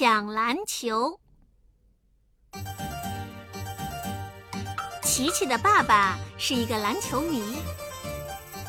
[0.00, 1.18] 抢篮球。
[5.02, 7.56] 琪琪的爸爸是一个篮球迷，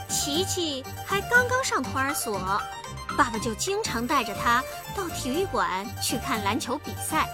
[0.09, 2.59] 琪琪还刚刚上托儿所，
[3.15, 4.63] 爸爸就经常带着他
[4.97, 7.29] 到体育馆去看篮球比赛，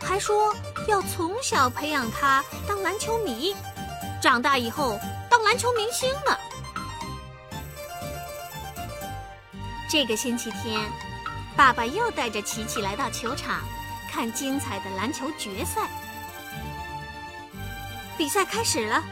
[0.00, 0.56] 还说
[0.88, 3.54] 要从小培养他当篮球迷，
[4.22, 6.34] 长大以后当篮球明星呢。
[9.90, 10.80] 这个星期天，
[11.56, 13.62] 爸爸又带着琪琪来到球场，
[14.12, 15.88] 看精彩的篮球决赛。
[18.18, 19.02] 比赛开始了，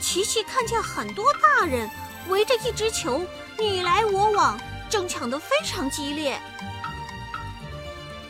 [0.00, 1.88] 琪琪看见很多大人
[2.28, 3.26] 围着一只球
[3.58, 4.58] 你来我往，
[4.90, 6.38] 争抢得非常激烈。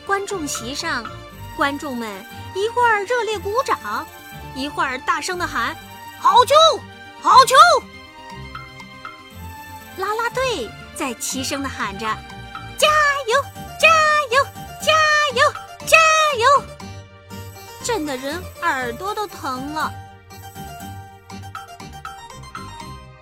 [0.05, 1.03] 观众席上，
[1.57, 4.05] 观众们一会儿热烈鼓掌，
[4.55, 5.75] 一会儿大声的喊
[6.19, 6.55] ：“好球，
[7.21, 7.55] 好球！”
[9.97, 10.69] 啦啦队。
[10.95, 12.05] 在齐声的喊着
[12.79, 12.87] ：“加
[13.27, 13.41] 油，
[13.79, 13.87] 加
[14.31, 14.43] 油，
[14.81, 14.93] 加
[15.35, 15.53] 油，
[15.85, 15.97] 加
[16.39, 16.63] 油！”
[17.83, 19.93] 震得人耳朵都疼了。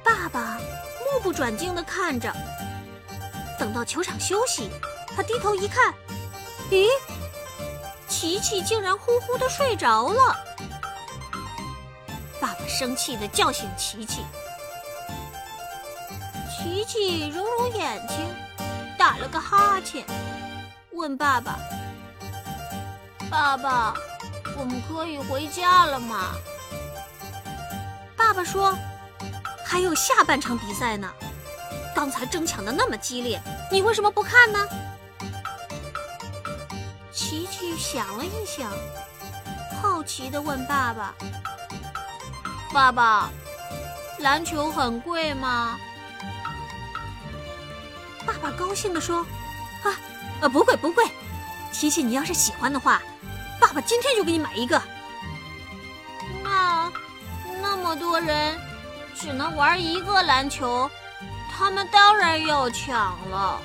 [0.04, 2.34] 爸爸目不转睛的看着，
[3.60, 4.70] 等到球场休息，
[5.16, 5.94] 他低头一看，
[6.70, 6.88] 咦，
[8.08, 10.38] 琪琪竟然呼呼的睡着了。
[12.40, 14.24] 爸爸生气的叫醒琪琪。
[16.50, 18.18] 琪琪揉揉眼睛，
[19.14, 20.04] 打了个哈欠，
[20.94, 21.56] 问爸爸
[23.30, 23.94] ：“爸爸，
[24.58, 26.32] 我们可以回家了吗？”
[28.18, 28.76] 爸爸说
[29.64, 31.08] ：“还有下半场比赛呢，
[31.94, 33.40] 刚才争抢的那么激烈，
[33.72, 34.68] 你为什么不看呢？”
[37.14, 38.72] 琪琪想了一想，
[39.80, 41.14] 好奇的问爸爸
[42.74, 43.30] ：“爸爸，
[44.18, 45.78] 篮球很贵吗？”
[48.26, 49.20] 爸爸高兴地说
[49.84, 49.96] ：“啊，
[50.42, 51.06] 呃，不贵不贵，
[51.72, 53.02] 琪琪，你要是喜欢的话，
[53.60, 54.82] 爸爸今天就给你买一个。
[56.44, 56.92] 那
[57.62, 58.60] 那么多人
[59.16, 60.90] 只能玩一个篮球，
[61.52, 63.60] 他们当然要抢了。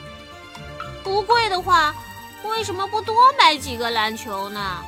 [1.02, 1.94] 不贵的话，
[2.44, 4.84] 为什么不多买几个篮球呢？”